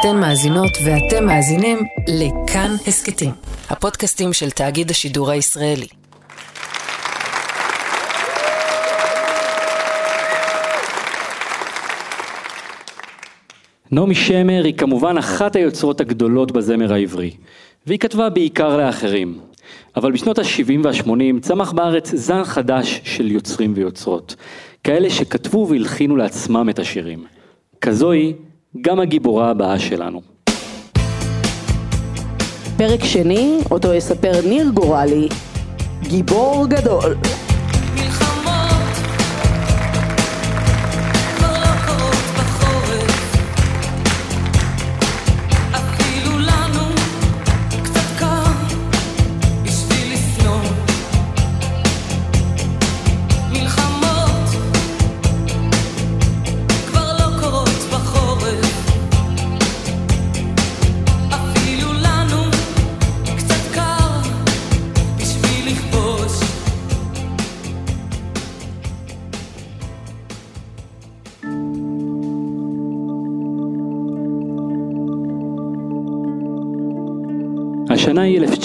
[0.00, 3.30] אתן מאזינות ואתם מאזינים לכאן הסכתים,
[3.70, 5.86] הפודקאסטים של תאגיד השידור הישראלי.
[13.90, 17.30] נעמי שמר היא כמובן אחת היוצרות הגדולות בזמר העברי,
[17.86, 19.38] והיא כתבה בעיקר לאחרים.
[19.96, 24.36] אבל בשנות ה-70 וה-80 צמח בארץ זן חדש של יוצרים ויוצרות,
[24.84, 27.24] כאלה שכתבו והלחינו לעצמם את השירים.
[27.80, 28.32] כזוהי
[28.80, 30.20] גם הגיבורה הבאה שלנו.
[32.76, 35.28] פרק שני, אותו יספר ניר גורלי,
[36.02, 37.16] גיבור גדול.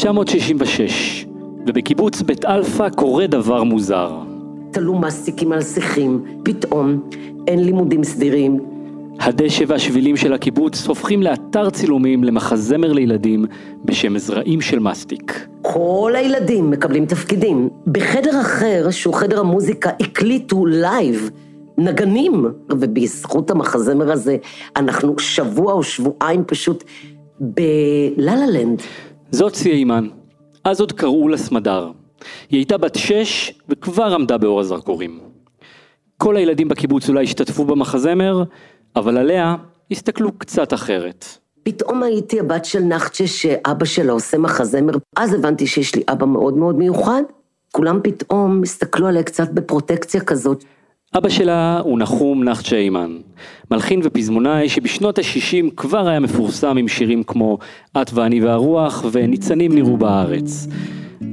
[0.04, 1.26] 1966,
[1.68, 4.12] ובקיבוץ בית אלפא קורה דבר מוזר.
[4.72, 7.10] תלו מסטיקים על שיחים, פתאום
[7.48, 8.60] אין לימודים סדירים.
[9.20, 13.46] הדשא והשבילים של הקיבוץ הופכים לאתר צילומים למחזמר לילדים
[13.86, 15.48] בשם זרעים של מסטיק.
[15.62, 17.70] כל הילדים מקבלים תפקידים.
[17.88, 21.30] בחדר אחר, שהוא חדר המוזיקה, הקליטו live
[21.78, 24.38] נגנים, ובזכות המחזמר הזה
[24.76, 26.84] אנחנו שבוע או שבועיים פשוט
[27.40, 28.82] בלה-לה לנד.
[29.34, 30.08] זאת סיימן,
[30.64, 31.92] אז עוד קראו לה סמדר.
[32.50, 35.20] היא הייתה בת שש וכבר עמדה באור הזרקורים.
[36.18, 38.44] כל הילדים בקיבוץ אולי השתתפו במחזמר,
[38.96, 39.56] אבל עליה
[39.92, 41.26] הסתכלו קצת אחרת.
[41.64, 46.58] פתאום הייתי הבת של נחצ'ה שאבא שלה עושה מחזמר, אז הבנתי שיש לי אבא מאוד
[46.58, 47.24] מאוד מיוחד.
[47.72, 50.64] כולם פתאום הסתכלו עליה קצת בפרוטקציה כזאת.
[51.18, 53.18] אבא שלה הוא נחום נחצ'ה אימן,
[53.72, 57.58] מלחין ופזמונאי שבשנות ה-60 כבר היה מפורסם עם שירים כמו
[57.98, 60.68] את ואני והרוח וניצנים נראו בארץ.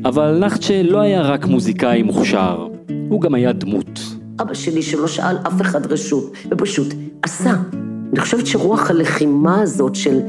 [0.05, 2.69] אבל נחצ'ה לא היה רק מוזיקאי מוכשר,
[3.09, 4.01] הוא גם היה דמות.
[4.41, 7.55] אבא שלי שלא שאל אף אחד רשות, ופשוט עשה.
[8.13, 10.21] אני חושבת שרוח הלחימה הזאת של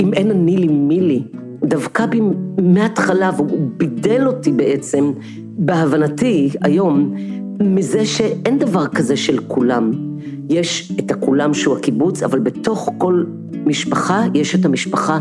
[0.00, 1.22] אם אין אני לי מי לי,
[1.64, 2.20] דווקא בי
[2.58, 5.12] מההתחלה, והוא בידל אותי בעצם,
[5.58, 7.14] בהבנתי היום,
[7.60, 9.90] מזה שאין דבר כזה של כולם.
[10.48, 13.24] יש את הכולם שהוא הקיבוץ, אבל בתוך כל
[13.66, 15.18] משפחה יש את המשפחה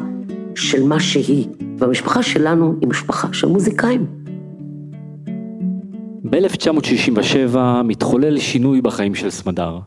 [0.55, 1.47] של מה שהיא.
[1.77, 4.05] והמשפחה שלנו היא משפחה של מוזיקאים.
[6.29, 9.79] ב-1967 מתחולל שינוי בחיים של סמדר.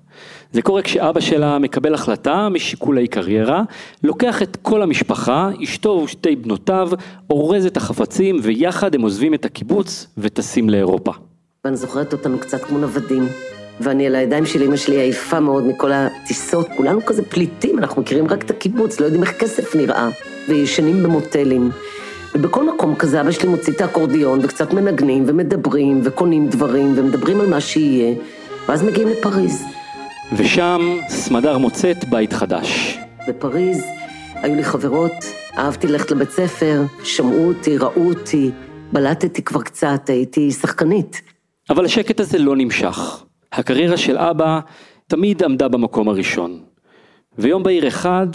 [0.52, 3.62] זה קורה כשאבא שלה מקבל החלטה משיקולי קריירה,
[4.04, 6.90] לוקח את כל המשפחה, אשתו ושתי בנותיו,
[7.30, 11.12] אורז את החפצים ויחד הם עוזבים את הקיבוץ וטסים לאירופה.
[11.64, 13.28] ואני זוכרת אותנו קצת כמו נוודים.
[13.80, 18.28] ואני על הידיים של אמא שלי עייפה מאוד מכל הטיסות, כולנו כזה פליטים, אנחנו מכירים
[18.28, 20.08] רק את הקיבוץ, לא יודעים איך כסף נראה,
[20.48, 21.70] וישנים במוטלים.
[22.34, 27.46] ובכל מקום כזה אבא שלי מוציא את האקורדיון, וקצת מנגנים, ומדברים, וקונים דברים, ומדברים על
[27.46, 28.14] מה שיהיה,
[28.68, 29.64] ואז מגיעים לפריז.
[30.32, 32.98] ושם סמדר מוצאת בית חדש.
[33.28, 33.82] בפריז
[34.34, 35.12] היו לי חברות,
[35.58, 38.50] אהבתי ללכת לבית ספר, שמעו אותי, ראו אותי,
[38.92, 41.22] בלטתי כבר קצת, הייתי שחקנית.
[41.70, 43.24] אבל השקט הזה לא נמשך.
[43.52, 44.60] הקריירה של אבא
[45.06, 46.60] תמיד עמדה במקום הראשון.
[47.38, 48.26] ויום בהיר אחד,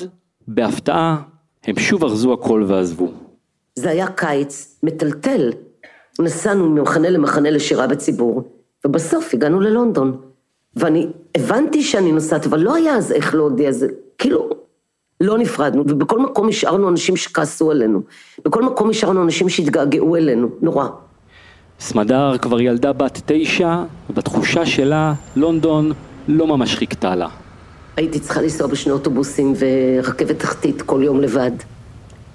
[0.48, 1.22] בהפתעה,
[1.64, 3.12] הם שוב ארזו הכל ועזבו.
[3.76, 5.52] זה היה קיץ מטלטל.
[6.20, 8.44] נסענו ממחנה למחנה לשירה בציבור,
[8.86, 10.22] ובסוף הגענו ללונדון.
[10.76, 11.08] ואני
[11.38, 14.50] הבנתי שאני נוסעת, אבל לא היה אז איך להודיע, זה כאילו,
[15.22, 18.02] לא נפרדנו, ובכל מקום השארנו אנשים שכעסו עלינו.
[18.46, 20.88] בכל מקום השארנו אנשים שהתגעגעו אלינו, נורא.
[21.84, 25.92] סמדר כבר ילדה בת תשע, ובתחושה שלה, לונדון
[26.28, 27.28] לא ממש חיכתה לה.
[27.98, 31.52] הייתי צריכה לנסוע בשני אוטובוסים ורכבת תחתית כל יום לבד.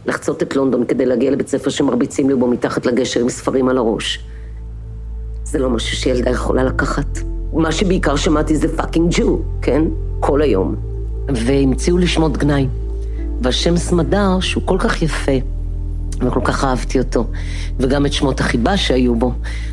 [0.06, 3.78] לחצות את לונדון כדי להגיע לבית ספר שמרביצים לי בו מתחת לגשר עם ספרים על
[3.78, 4.18] הראש.
[5.44, 7.18] זה לא משהו שילדה יכולה לקחת.
[7.52, 9.82] מה שבעיקר שמעתי זה fucking Jew, כן?
[10.20, 10.76] כל היום.
[11.28, 12.66] והמציאו לי שמות גנאי.
[13.42, 15.32] והשם סמדר, שהוא כל כך יפה,
[16.26, 17.24] וכל כך אהבתי אותו,
[17.78, 19.32] וגם את שמות החיבה שהיו בו,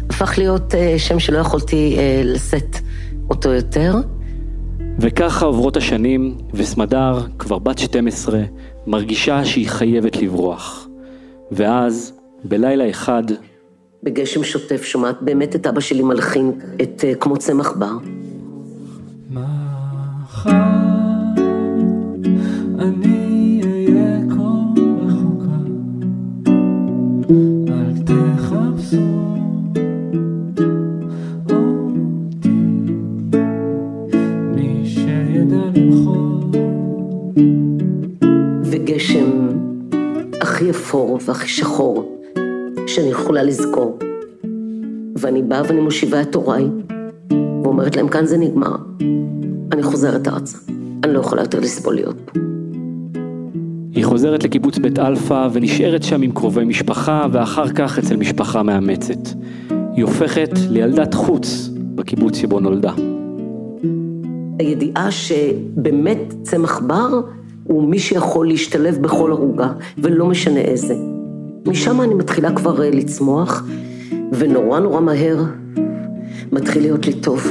[0.09, 2.77] הפך להיות uh, שם שלא יכולתי uh, לשאת
[3.29, 3.95] אותו יותר.
[4.99, 8.41] וככה עוברות השנים, וסמדר, כבר בת 12,
[8.87, 10.87] מרגישה שהיא חייבת לברוח.
[11.51, 12.13] ואז,
[12.43, 13.23] בלילה אחד,
[14.03, 16.51] בגשם שוטף שומעת באמת את אבא שלי מלחין
[16.81, 17.97] את uh, כמו צמח בר.
[19.31, 20.74] מחר
[41.25, 42.21] והכי שחור
[42.87, 43.99] שאני יכולה לזכור.
[45.17, 46.65] ואני באה ואני מושיבה את הוריי,
[47.63, 48.75] ואומרת להם, כאן זה נגמר.
[49.71, 50.57] אני חוזרת ארצה.
[51.03, 52.44] אני לא יכולה יותר לסבול להיות פה.
[53.95, 59.29] היא חוזרת לקיבוץ בית אלפא ונשארת שם עם קרובי משפחה ואחר כך אצל משפחה מאמצת.
[59.93, 62.93] היא הופכת לילדת חוץ בקיבוץ שבו נולדה.
[64.59, 67.21] הידיעה שבאמת צמח בר
[67.63, 70.95] הוא מי שיכול להשתלב בכל ערוגה, ולא משנה איזה.
[71.67, 73.63] משם אני מתחילה כבר אה, לצמוח,
[74.31, 75.43] ונורא נורא מהר
[76.51, 77.47] מתחיל להיות לי טוב.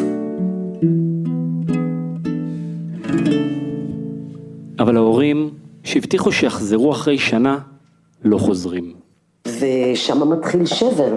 [4.78, 5.50] אבל ההורים
[5.84, 7.58] שהבטיחו שיחזרו אחרי שנה,
[8.24, 8.94] לא חוזרים.
[9.48, 11.16] ושם מתחיל שבר.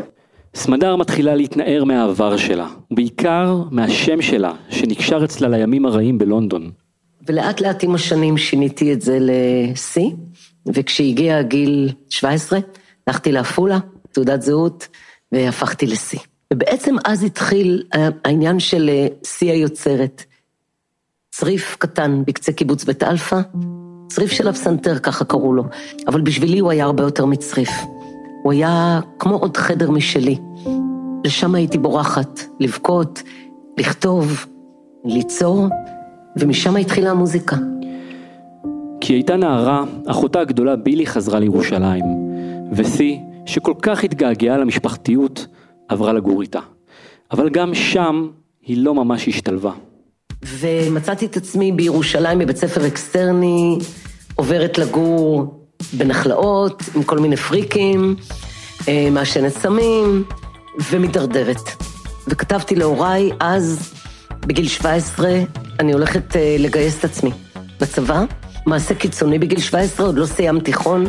[0.55, 6.71] סמדר מתחילה להתנער מהעבר שלה, ובעיקר מהשם שלה, שנקשר אצלה לימים הרעים בלונדון.
[7.27, 10.01] ולאט לאט עם השנים שיניתי את זה לסי,
[10.65, 12.59] וכשהגיע גיל 17,
[13.07, 13.79] הלכתי לעפולה,
[14.11, 14.87] תעודת זהות,
[15.31, 16.19] והפכתי לסי.
[16.53, 17.83] ובעצם אז התחיל
[18.25, 18.89] העניין של
[19.23, 20.23] C היוצרת.
[21.31, 23.39] צריף קטן בקצה קיבוץ בית אלפא,
[24.07, 25.63] צריף של הפסנתר, ככה קראו לו,
[26.07, 27.69] אבל בשבילי הוא היה הרבה יותר מצריף.
[28.43, 30.37] הוא היה כמו עוד חדר משלי.
[31.25, 33.23] לשם הייתי בורחת, לבכות,
[33.77, 34.45] לכתוב,
[35.05, 35.67] ליצור,
[36.37, 37.55] ומשם התחילה המוזיקה.
[39.01, 42.05] כי הייתה נערה, אחותה הגדולה בילי חזרה לירושלים,
[42.71, 45.47] וסי, שכל כך התגעגעה למשפחתיות,
[45.87, 46.59] עברה לגור איתה.
[47.31, 48.27] אבל גם שם
[48.61, 49.71] היא לא ממש השתלבה.
[50.43, 53.77] ומצאתי את עצמי בירושלים בבית ספר אקסטרני,
[54.35, 55.53] עוברת לגור
[55.93, 58.15] בנחלאות עם כל מיני פריקים,
[58.87, 60.23] אה, מעשנת סמים
[60.91, 61.83] ומידרדרת.
[62.27, 63.93] וכתבתי להוריי, אז,
[64.39, 65.29] בגיל 17,
[65.79, 67.31] אני הולכת אה, לגייס את עצמי
[67.81, 68.23] בצבא.
[68.65, 71.05] מעשה קיצוני בגיל 17, עוד לא סיימתי תיכון,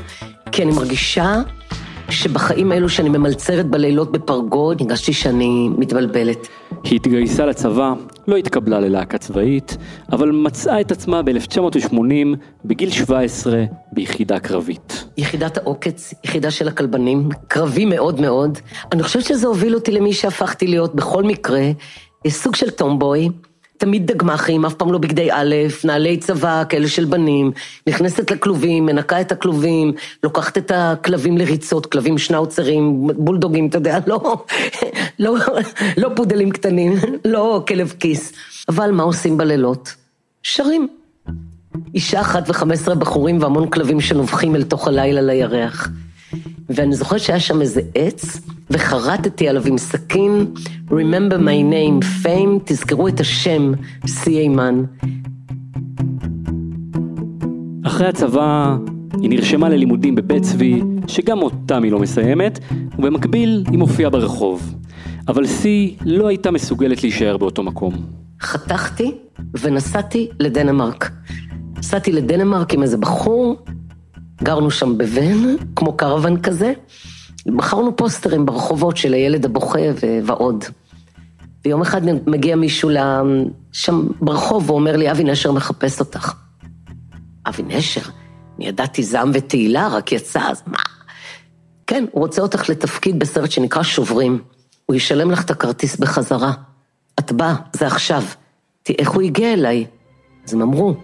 [0.53, 1.43] כי אני מרגישה
[2.11, 6.49] שבחיים האלו שאני ממלצרת בלילות בפרגוד, הרגשתי שאני מתבלבלת.
[6.85, 7.93] היא התגייסה לצבא,
[8.29, 9.77] לא התקבלה ללהקה צבאית,
[10.13, 15.05] אבל מצאה את עצמה ב-1980, בגיל 17, ביחידה קרבית.
[15.17, 18.59] יחידת העוקץ, יחידה של הכלבנים, קרבי מאוד מאוד.
[18.93, 21.63] אני חושבת שזה הוביל אותי למי שהפכתי להיות בכל מקרה,
[22.29, 23.29] סוג של טומבוי.
[23.79, 25.55] תמיד דגמחים, אף פעם לא בגדי א',
[25.85, 27.53] נעלי צבא, כאלה של בנים,
[27.87, 29.93] נכנסת לכלובים, מנקה את הכלובים,
[30.23, 34.45] לוקחת את הכלבים לריצות, כלבים שנאוצרים, בולדוגים, אתה יודע, לא,
[35.19, 35.37] לא,
[35.97, 36.95] לא פודלים קטנים,
[37.25, 38.33] לא כלב כיס.
[38.69, 39.95] אבל מה עושים בלילות?
[40.43, 40.89] שרים.
[41.95, 45.89] אישה אחת וחמש עשרה בחורים והמון כלבים שנובחים אל תוך הלילה לירח.
[46.71, 50.47] ואני זוכרת שהיה שם איזה עץ, וחרטתי עליו עם סכין,
[50.91, 53.73] Remember my name, fame, תזכרו את השם,
[54.07, 54.85] סיימן.
[57.87, 58.77] אחרי הצבא
[59.21, 62.59] היא נרשמה ללימודים בבית צבי, שגם אותם היא לא מסיימת,
[62.99, 64.75] ובמקביל היא מופיעה ברחוב.
[65.29, 67.95] אבל סי לא הייתה מסוגלת להישאר באותו מקום.
[68.41, 69.15] חתכתי
[69.61, 71.11] ונסעתי לדנמרק.
[71.79, 73.57] נסעתי לדנמרק עם איזה בחור,
[74.43, 76.73] גרנו שם בבן, כמו קרוון כזה,
[77.51, 79.79] מכרנו פוסטרים ברחובות של הילד הבוכה
[80.25, 80.65] ועוד.
[81.65, 82.91] ויום אחד מגיע מישהו
[83.73, 86.33] שם ברחוב ואומר לי, אבי נשר מחפש אותך.
[87.49, 88.01] אבי נשר?
[88.59, 90.79] אני ידעתי זעם ותהילה, רק יצא, אז מה?
[91.87, 94.39] כן, הוא רוצה אותך לתפקיד בסרט שנקרא שוברים.
[94.87, 96.53] הוא ישלם לך את הכרטיס בחזרה.
[97.19, 98.23] את באה, זה עכשיו.
[98.83, 99.87] תראי איך הוא הגיע אליי.
[100.45, 100.95] אז הם אמרו,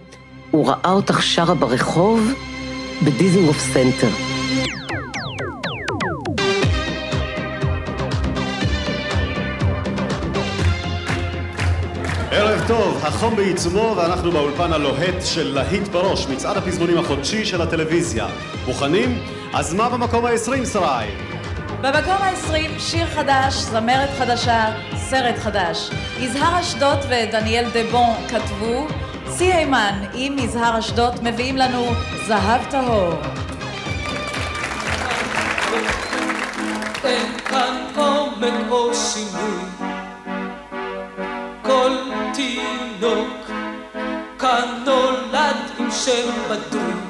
[0.51, 2.31] הוא ראה אותך שרה ברחוב
[3.05, 4.09] בדיזינגוף סנטר.
[12.67, 18.27] טוב, החום בעיצומו ואנחנו באולפן הלוהט של להיט בראש, מצעד הפזמונים החודשי של הטלוויזיה.
[18.65, 19.23] מוכנים?
[19.53, 21.05] אז מה במקום ה-20, שרי?
[21.81, 25.89] במקום ה-20 שיר חדש, זמרת חדשה, סרט חדש.
[26.19, 28.87] יזהר אשדות ודניאל דבון כתבו,
[29.27, 31.85] סי הימן עם יזהר אשדות מביאים לנו
[32.27, 33.13] זהב טהור.
[37.03, 39.61] אין כאן עומק או שינוי
[41.61, 43.51] כל תינוק
[44.39, 47.04] כאן נולד עם שם בדוי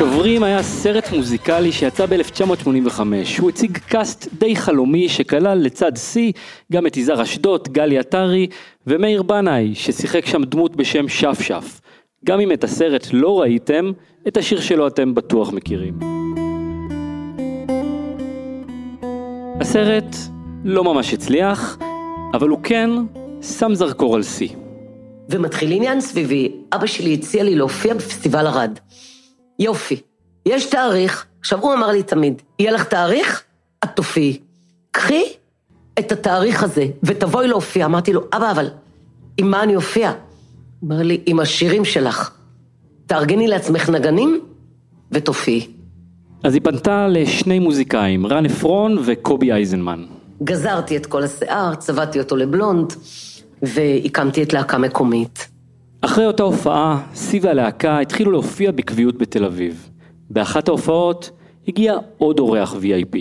[0.00, 3.00] שוברים היה סרט מוזיקלי שיצא ב-1985.
[3.38, 6.32] הוא הציג קאסט די חלומי שכלל לצד שיא
[6.72, 8.46] גם את יזהר אשדות, גלי עטרי
[8.86, 11.80] ומאיר בנאי ששיחק שם דמות בשם שפשף.
[12.24, 13.92] גם אם את הסרט לא ראיתם,
[14.28, 15.98] את השיר שלו אתם בטוח מכירים.
[19.60, 20.16] הסרט
[20.64, 21.78] לא ממש הצליח,
[22.34, 22.90] אבל הוא כן
[23.42, 24.48] שם זרקור על שיא.
[25.28, 28.78] ומתחיל עניין סביבי, אבא שלי הציע לי להופיע בפסטיבל ערד.
[29.60, 30.00] יופי,
[30.46, 33.42] יש תאריך, עכשיו הוא אמר לי תמיד, יהיה לך תאריך,
[33.84, 34.38] את תופיעי.
[34.90, 35.22] קחי
[35.98, 37.84] את התאריך הזה ותבואי להופיע.
[37.84, 38.70] אמרתי לו, אבא, אבל
[39.36, 40.12] עם מה אני אופיע?
[40.82, 42.30] אומר לי, עם השירים שלך.
[43.06, 44.40] תארגני לעצמך נגנים
[45.12, 45.66] ותופיעי.
[46.44, 50.04] אז היא פנתה לשני מוזיקאים, רן עפרון וקובי אייזנמן.
[50.42, 52.92] גזרתי את כל השיער, צבעתי אותו לבלונד,
[53.62, 55.49] והקמתי את להקה מקומית.
[56.00, 59.90] אחרי אותה הופעה, שיא והלהקה התחילו להופיע בקביעות בתל אביב.
[60.30, 61.30] באחת ההופעות
[61.68, 63.18] הגיע עוד אורח VIP.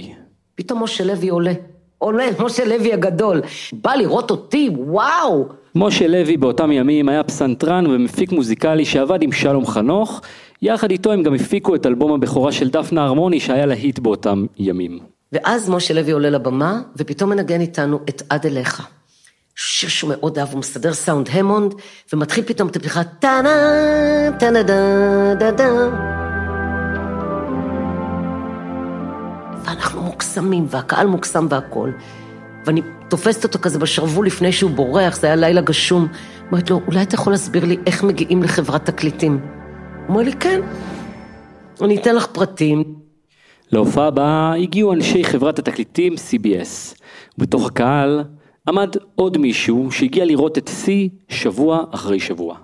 [0.55, 1.53] פתאום משה לוי עולה.
[1.97, 3.41] עולה, משה לוי הגדול.
[3.73, 5.45] בא לראות אותי, וואו!
[5.75, 10.21] משה לוי באותם ימים היה פסנתרן ומפיק מוזיקלי שעבד עם שלום חנוך,
[10.61, 14.99] יחד איתו הם גם הפיקו את אלבום הבכורה של דפנה הרמוני שהיה להיט באותם ימים.
[15.31, 18.98] ואז משה לוי עולה לבמה, ופתאום מנגן איתנו את עד אליך.
[19.61, 21.73] שיר שהוא מאוד אהב, הוא מסדר סאונד המונד,
[22.13, 23.49] ומתחיל פתאום את הפתיחה טאנה,
[24.39, 25.69] טאנה דה דה דה.
[29.63, 31.93] ואנחנו מוקסמים, והקהל מוקסם והכול.
[32.65, 36.07] ואני תופסת אותו כזה בשרוול לפני שהוא בורח, זה היה לילה גשום.
[36.51, 39.39] אומרת לו, אולי אתה יכול להסביר לי איך מגיעים לחברת תקליטים?
[39.41, 40.61] הוא אומר לי, כן.
[41.81, 42.83] אני אתן לך פרטים.
[43.71, 46.99] להופעה הבאה הגיעו אנשי חברת התקליטים CBS.
[47.37, 48.23] בתוך הקהל
[48.69, 52.57] עמד עוד מישהו שהגיע לראות את שיא שבוע אחרי שבוע.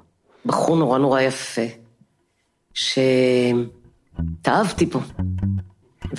[0.45, 1.61] בחור נורא נורא יפה,
[2.73, 3.65] שהתאהבתי
[4.85, 4.99] בו,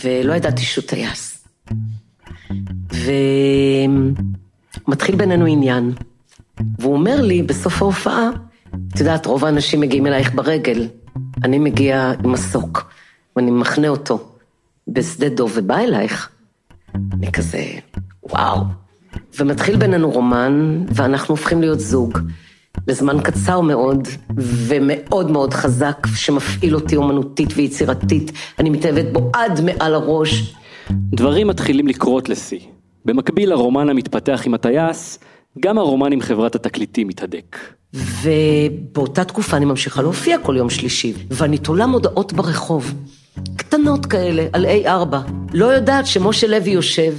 [0.04, 1.48] ולא ידעתי שהוא טייס.
[4.86, 5.92] ומתחיל בינינו עניין,
[6.78, 8.30] והוא אומר לי בסוף ההופעה,
[8.94, 10.88] את יודעת, רוב האנשים מגיעים אלייך ברגל,
[11.44, 12.92] אני מגיע עם מסוק,
[13.36, 14.28] ואני מחנה אותו
[14.88, 16.30] בשדה דוב ובא אלייך.
[17.12, 17.64] אני כזה,
[18.22, 18.85] וואו.
[19.38, 22.18] ומתחיל בינינו רומן, ואנחנו הופכים להיות זוג.
[22.88, 28.32] לזמן קצר מאוד, ומאוד מאוד חזק, שמפעיל אותי אומנותית ויצירתית.
[28.58, 30.54] אני מתאהבת בו עד מעל הראש.
[30.90, 32.60] דברים מתחילים לקרות לשיא.
[33.04, 35.18] במקביל לרומן המתפתח עם הטייס,
[35.60, 37.58] גם הרומן עם חברת התקליטים מתהדק.
[37.94, 42.94] ובאותה תקופה אני ממשיכה להופיע כל יום שלישי, ואני תולה מודעות ברחוב,
[43.56, 45.16] קטנות כאלה, על A4.
[45.52, 47.14] לא יודעת שמשה לוי יושב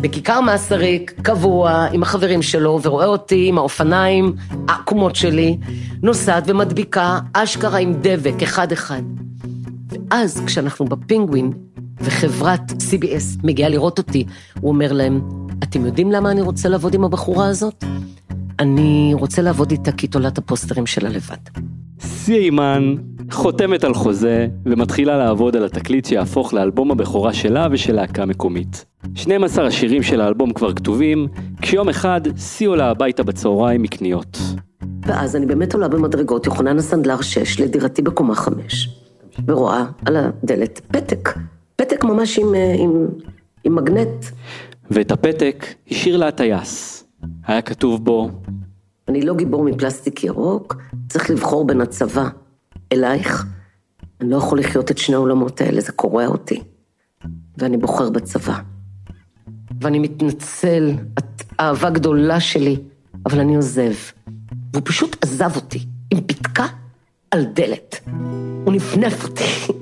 [0.00, 4.34] בכיכר מסריק, קבוע, עם החברים שלו, ורואה אותי עם האופניים
[4.68, 5.58] העקומות שלי,
[6.02, 9.02] נוסעת ומדביקה אשכרה עם דבק, אחד-אחד.
[9.88, 11.52] ואז כשאנחנו בפינגווין,
[12.00, 14.24] וחברת CBS מגיעה לראות אותי,
[14.60, 15.20] הוא אומר להם,
[15.62, 17.84] אתם יודעים למה אני רוצה לעבוד עם הבחורה הזאת?
[18.58, 21.36] אני רוצה לעבוד איתה כי היא תולה את הפוסטרים שלה לבד.
[22.00, 22.94] שיא אימן
[23.30, 28.84] חותמת על חוזה ומתחילה לעבוד על התקליט שיהפוך לאלבום הבכורה שלה ושל להקה מקומית.
[29.14, 31.28] 12 השירים של האלבום כבר כתובים,
[31.62, 34.38] כשיום אחד שיא עולה הביתה בצהריים מקניות.
[35.06, 38.88] ואז אני באמת עולה במדרגות, יוחנן הסנדלר 6, לדירתי בקומה 5,
[39.46, 41.38] ורואה על הדלת פתק,
[41.76, 43.06] פתק ממש עם, אה, עם,
[43.64, 44.24] עם מגנט.
[44.90, 47.04] ואת הפתק השאיר לה הטייס.
[47.46, 48.30] היה כתוב בו,
[49.08, 50.76] אני לא גיבור מפלסטיק ירוק,
[51.08, 52.28] צריך לבחור בין הצבא
[52.92, 53.46] אלייך.
[54.20, 56.62] אני לא יכול לחיות את שני העולמות האלה, זה קורע אותי.
[57.58, 58.58] ואני בוחר בצבא.
[59.80, 62.76] ואני מתנצל, את אהבה גדולה שלי,
[63.26, 63.92] אבל אני עוזב.
[64.72, 65.78] והוא פשוט עזב אותי,
[66.10, 66.66] עם פתקה
[67.30, 68.00] על דלת.
[68.64, 69.72] הוא נפנף אותי.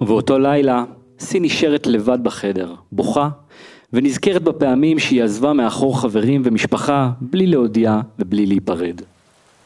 [0.00, 0.84] ובאותו לילה,
[1.18, 3.28] סי נשארת לבד בחדר, בוכה,
[3.92, 9.00] ונזכרת בפעמים שהיא עזבה מאחור חברים ומשפחה, בלי להודיע ובלי להיפרד.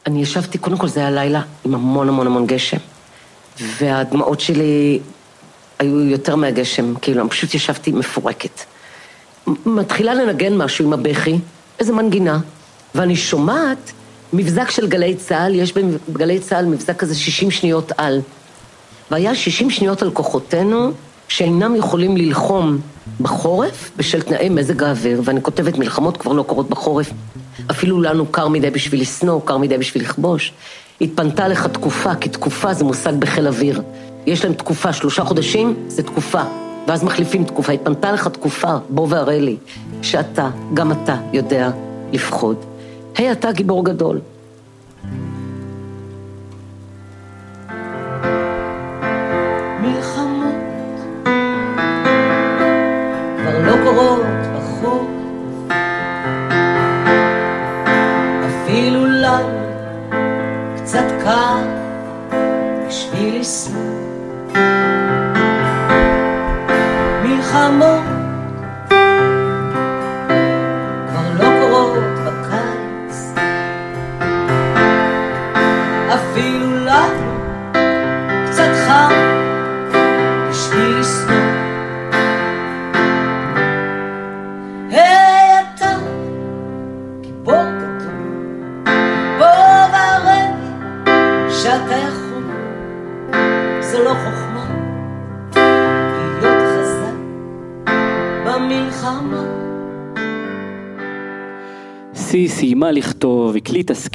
[0.07, 2.77] אני ישבתי, קודם כל זה היה לילה עם המון המון המון גשם,
[3.61, 4.99] והדמעות שלי
[5.79, 8.61] היו יותר מהגשם, כאילו, אני פשוט ישבתי מפורקת.
[9.67, 11.39] מתחילה לנגן משהו עם הבכי,
[11.79, 12.39] איזה מנגינה,
[12.95, 13.93] ואני שומעת
[14.33, 15.73] מבזק של גלי צה"ל, יש
[16.09, 18.21] בגלי צה"ל מבזק כזה 60 שניות על.
[19.11, 20.93] והיה 60 שניות על כוחותינו
[21.29, 22.79] שאינם יכולים ללחום
[23.21, 27.11] בחורף בשל תנאי מזג האוויר, ואני כותבת, מלחמות כבר לא קורות בחורף.
[27.71, 30.53] אפילו לנו קר מדי בשביל לשנוא, קר מדי בשביל לכבוש.
[31.01, 33.83] התפנתה לך תקופה, כי תקופה זה מושג בחיל אוויר.
[34.27, 36.43] יש להם תקופה, שלושה חודשים, זה תקופה.
[36.87, 37.73] ואז מחליפים תקופה.
[37.73, 39.57] התפנתה לך תקופה, בוא והראה לי,
[40.03, 41.71] שאתה, גם אתה, יודע
[42.13, 42.57] לפחוד.
[43.17, 44.21] היי, אתה גיבור גדול.
[67.57, 68.16] מלחמות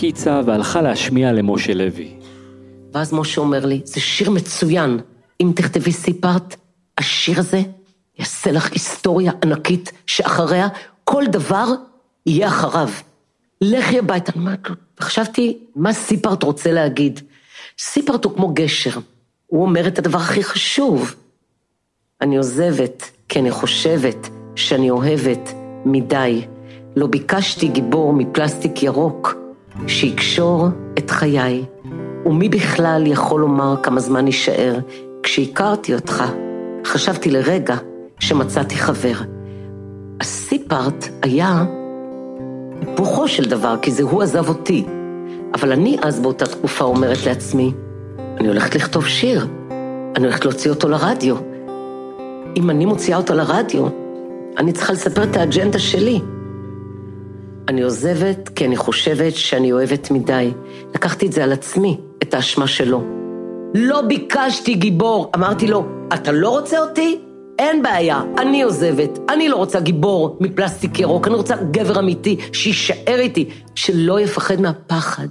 [0.01, 2.09] סקיצה והלכה להשמיע למשה לוי.
[2.93, 4.99] ואז משה אומר לי, זה שיר מצוין.
[5.41, 6.55] אם תכתבי סיפרת,
[6.97, 7.61] השיר הזה
[8.19, 10.67] יעשה לך היסטוריה ענקית, שאחריה
[11.03, 11.65] כל דבר
[12.25, 12.89] יהיה אחריו.
[13.61, 14.31] לכי הביתה.
[14.99, 17.19] חשבתי, מה סיפרט רוצה להגיד?
[17.79, 18.99] סיפרט הוא כמו גשר.
[19.47, 21.15] הוא אומר את הדבר הכי חשוב.
[22.21, 25.53] אני עוזבת, כי אני חושבת שאני אוהבת
[25.85, 26.45] מדי.
[26.95, 29.40] לא ביקשתי גיבור מפלסטיק ירוק
[29.87, 31.65] שיקשור את חיי.
[32.25, 34.79] ומי בכלל יכול לומר כמה זמן יישאר?
[35.23, 36.23] כשהכרתי אותך,
[36.85, 37.75] חשבתי לרגע
[38.19, 39.15] שמצאתי חבר.
[40.21, 41.65] הסיפארט היה
[42.81, 44.85] היפוכו של דבר, כי זה הוא עזב אותי.
[45.53, 47.73] אבל אני אז באותה תקופה אומרת לעצמי,
[48.37, 49.47] אני הולכת לכתוב שיר,
[50.15, 51.35] אני הולכת להוציא אותו לרדיו.
[52.57, 53.87] אם אני מוציאה אותו לרדיו,
[54.57, 56.21] אני צריכה לספר את האג'נדה שלי.
[57.67, 60.51] אני עוזבת כי אני חושבת שאני אוהבת מדי.
[60.95, 63.03] לקחתי את זה על עצמי, את האשמה שלו.
[63.73, 67.19] לא ביקשתי גיבור, אמרתי לו, אתה לא רוצה אותי?
[67.59, 73.19] אין בעיה, אני עוזבת, אני לא רוצה גיבור מפלסטיק ירוק, אני רוצה גבר אמיתי שיישאר
[73.19, 75.27] איתי, שלא יפחד מהפחד.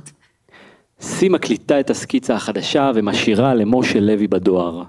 [1.00, 4.82] סי מקליטה את הסקיצה החדשה ומשאירה למשה לוי בדואר.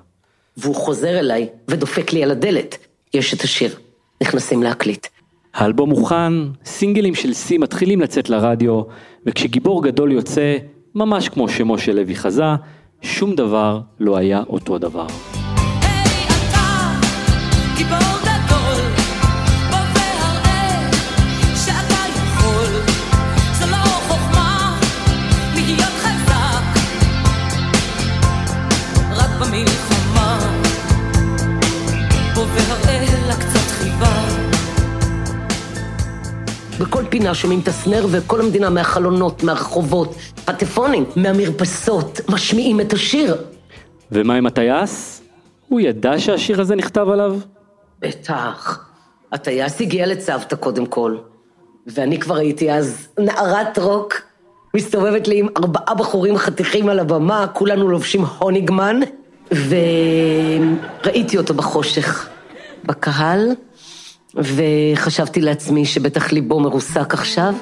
[0.57, 2.77] והוא חוזר אליי ודופק לי על הדלת.
[3.13, 3.75] יש את השיר,
[4.23, 5.07] נכנסים להקליט.
[5.53, 6.33] האלבום מוכן,
[6.65, 8.81] סינגלים של סי מתחילים לצאת לרדיו,
[9.25, 10.57] וכשגיבור גדול יוצא,
[10.95, 12.43] ממש כמו שמשה לוי חזה,
[13.01, 15.07] שום דבר לא היה אותו דבר.
[15.81, 16.99] היי אתה,
[17.77, 18.10] גיבור
[37.11, 43.35] פינה שומעים את הסנר וכל המדינה מהחלונות, מהרחובות, פטפונים, מהמרפסות, משמיעים את השיר.
[44.11, 45.21] ומה עם הטייס?
[45.67, 47.35] הוא ידע שהשיר הזה נכתב עליו?
[47.99, 48.85] בטח.
[49.31, 51.17] הטייס הגיע לצוותא קודם כל,
[51.87, 54.13] ואני כבר הייתי אז נערת רוק,
[54.75, 58.99] מסתובבת לי עם ארבעה בחורים חתיכים על הבמה, כולנו לובשים הוניגמן,
[59.51, 62.29] וראיתי אותו בחושך,
[62.83, 63.49] בקהל,
[64.35, 67.53] וחשבתי לעצמי שבטח ליבו מרוסק עכשיו,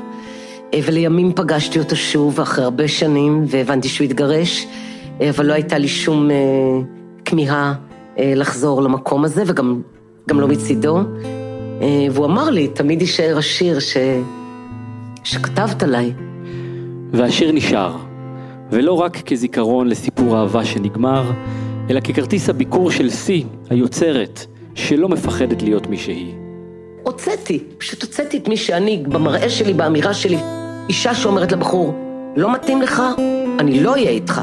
[0.74, 4.68] אה, ולימים פגשתי אותו שוב אחרי הרבה שנים, והבנתי שהוא התגרש,
[5.22, 6.36] אה, אבל לא הייתה לי שום אה,
[7.26, 7.74] כמיהה
[8.18, 9.82] לחזור למקום הזה, וגם
[10.30, 11.00] גם לא מצידו.
[12.12, 13.98] והוא אמר לי, תמיד יישאר השיר ש...
[15.24, 16.14] שכתבת עליי.
[17.12, 17.96] והשיר נשאר,
[18.72, 21.32] ולא רק כזיכרון לסיפור אהבה שנגמר,
[21.90, 26.39] אלא ככרטיס הביקור של סי, היוצרת, שלא מפחדת להיות מי שהיא.
[27.10, 30.38] הוצאתי, פשוט הוצאתי את מי שאני, במראה שלי, באמירה שלי.
[30.90, 31.94] אישה שאומרת לבחור,
[32.36, 33.04] לא מתאים לך,
[33.60, 34.42] אני לא אהיה איתך.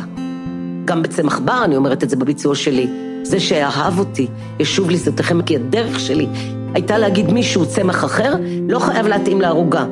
[0.85, 2.87] גם בצמח בר אני אומרת את זה בביצוע שלי.
[3.23, 4.27] זה שאהב אותי,
[4.59, 6.27] ישוב לזאתכם כי הדרך שלי
[6.75, 8.35] הייתה להגיד מישהו צמח אחר,
[8.69, 9.85] לא חייב להתאים לערוגה.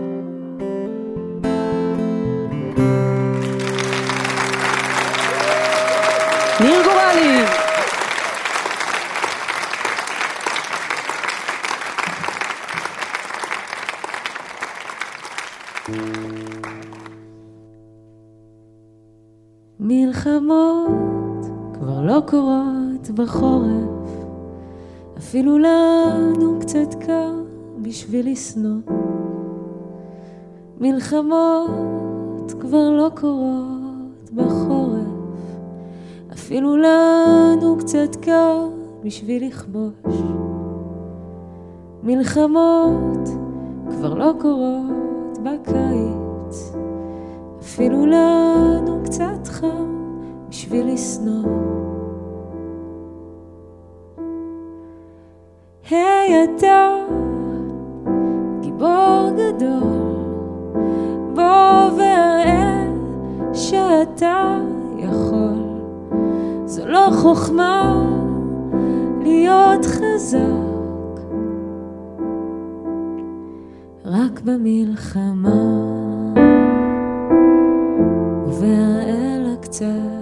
[28.35, 28.81] לשנוא.
[30.81, 35.49] מלחמות כבר לא קורות בחורף,
[36.33, 38.69] אפילו לנו קצת קר
[39.05, 40.23] בשביל לכבוש.
[42.03, 43.29] מלחמות
[43.91, 46.73] כבר לא קורות בקיץ,
[47.61, 50.19] אפילו לנו קצת חם
[50.49, 51.49] בשביל לשנוא.
[55.91, 57.34] היי אתה, גיבור
[59.37, 60.15] גדול,
[61.35, 62.87] בוא והראה
[63.53, 64.59] שאתה
[64.99, 65.63] יכול.
[66.67, 68.05] זו לא חוכמה
[69.23, 71.21] להיות חזק,
[74.05, 75.95] רק במלחמה.
[78.61, 80.14] ואראה לה קצת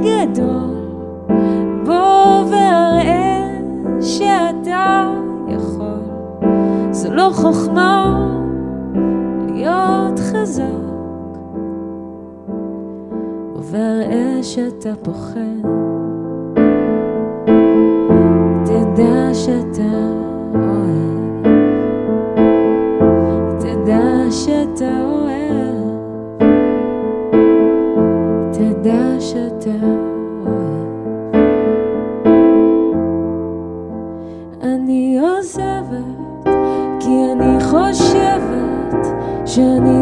[0.00, 0.74] גדול,
[1.86, 3.58] בוא והראה
[4.00, 5.10] שאתה
[5.48, 6.00] יכול.
[6.90, 8.28] זו לא חוכמה
[9.48, 10.64] להיות חזק,
[13.56, 15.68] והראה שאתה פוחד.
[18.64, 19.96] תדע שאתה
[20.54, 21.17] אוהב,
[29.30, 29.70] שאתה
[30.46, 31.34] אוהב.
[34.62, 36.44] אני עוזבת,
[37.00, 39.06] כי אני חושבת
[39.46, 39.97] שאני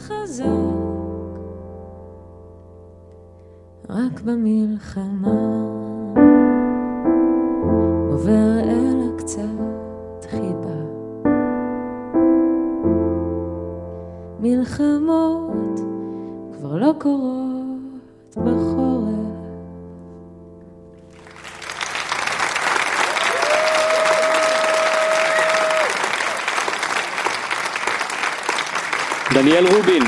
[0.00, 0.44] חזק.
[3.90, 5.60] רק במלחמה.
[8.24, 10.80] והראה לה קצת חיבה.
[14.40, 15.80] מלחמות
[16.52, 17.49] כבר לא קורות
[29.40, 30.04] دانيال غوبين